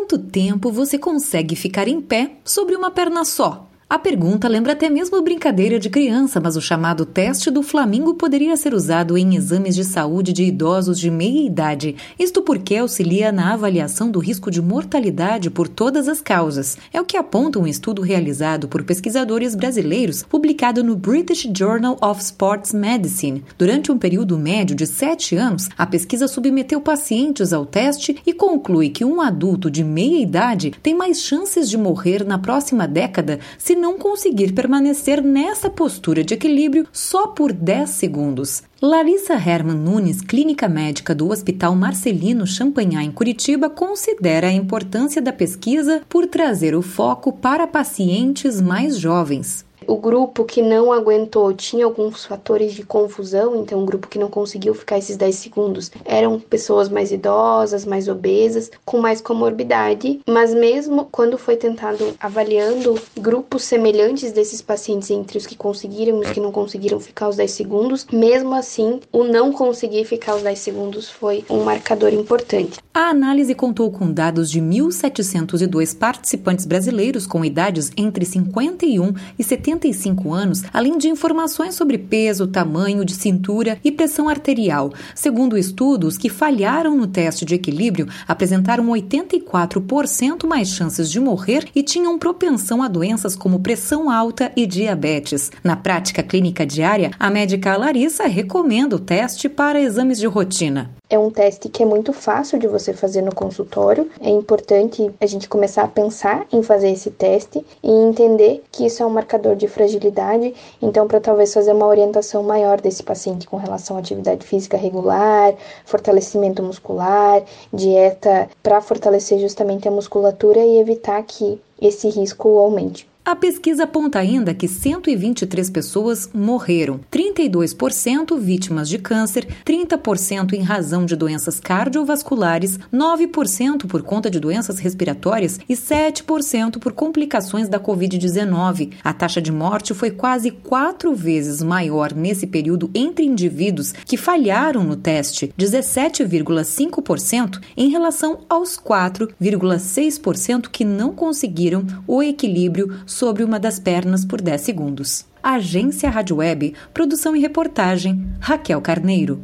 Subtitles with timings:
[0.00, 3.69] quanto tempo você consegue ficar em pé sobre uma perna só?
[3.90, 8.56] A pergunta lembra até mesmo brincadeira de criança, mas o chamado teste do Flamingo poderia
[8.56, 11.96] ser usado em exames de saúde de idosos de meia idade.
[12.16, 16.78] Isto porque auxilia na avaliação do risco de mortalidade por todas as causas.
[16.92, 22.22] É o que aponta um estudo realizado por pesquisadores brasileiros, publicado no British Journal of
[22.22, 23.42] Sports Medicine.
[23.58, 28.90] Durante um período médio de sete anos, a pesquisa submeteu pacientes ao teste e conclui
[28.90, 33.79] que um adulto de meia idade tem mais chances de morrer na próxima década se
[33.80, 38.62] não conseguir permanecer nessa postura de equilíbrio só por 10 segundos.
[38.80, 45.32] Larissa Herman Nunes, clínica médica do Hospital Marcelino Champagnat em Curitiba, considera a importância da
[45.32, 49.64] pesquisa por trazer o foco para pacientes mais jovens.
[49.90, 54.28] O grupo que não aguentou tinha alguns fatores de confusão, então o grupo que não
[54.28, 60.54] conseguiu ficar esses 10 segundos eram pessoas mais idosas, mais obesas, com mais comorbidade, mas
[60.54, 66.30] mesmo quando foi tentado avaliando grupos semelhantes desses pacientes entre os que conseguiram e os
[66.30, 70.56] que não conseguiram ficar os 10 segundos, mesmo assim, o não conseguir ficar os 10
[70.56, 72.78] segundos foi um marcador importante.
[72.94, 79.79] A análise contou com dados de 1.702 participantes brasileiros com idades entre 51 e 70
[79.80, 84.92] 75 anos, além de informações sobre peso, tamanho de cintura e pressão arterial.
[85.14, 91.82] Segundo estudos, que falharam no teste de equilíbrio apresentaram 84% mais chances de morrer e
[91.82, 95.50] tinham propensão a doenças como pressão alta e diabetes.
[95.64, 100.99] Na prática clínica diária, a médica Larissa recomenda o teste para exames de rotina.
[101.10, 104.08] É um teste que é muito fácil de você fazer no consultório.
[104.20, 109.02] É importante a gente começar a pensar em fazer esse teste e entender que isso
[109.02, 110.54] é um marcador de fragilidade.
[110.80, 115.52] Então, para talvez fazer uma orientação maior desse paciente com relação à atividade física regular,
[115.84, 123.09] fortalecimento muscular, dieta para fortalecer justamente a musculatura e evitar que esse risco aumente.
[123.22, 131.04] A pesquisa aponta ainda que 123 pessoas morreram, 32% vítimas de câncer, 30% em razão
[131.04, 138.94] de doenças cardiovasculares, 9% por conta de doenças respiratórias e 7% por complicações da Covid-19.
[139.04, 144.82] A taxa de morte foi quase quatro vezes maior nesse período entre indivíduos que falharam
[144.82, 153.78] no teste, 17,5%, em relação aos 4,6% que não conseguiram o equilíbrio sobre uma das
[153.78, 155.24] pernas por 10 segundos.
[155.42, 159.42] Agência Rádio Web, produção e reportagem, Raquel Carneiro.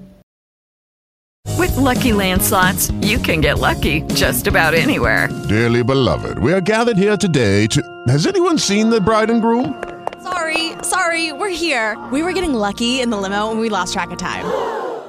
[1.59, 5.29] With lucky landslots, you can get lucky just about anywhere.
[5.49, 7.81] Dearly beloved, we are gathered here today to.
[8.09, 9.75] Has anyone seen the bride and groom?
[10.23, 11.97] Sorry, sorry, we're here.
[12.13, 14.45] We were getting lucky in the limo and we lost track of time.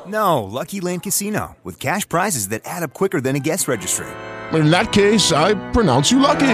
[0.07, 4.07] No, Lucky Land Casino, with cash prizes that add up quicker than a guest registry.
[4.53, 6.53] In that case, I pronounce you lucky.